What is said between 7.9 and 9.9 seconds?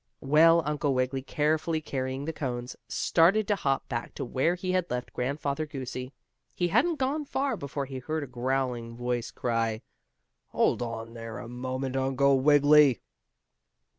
heard a growling voice cry out: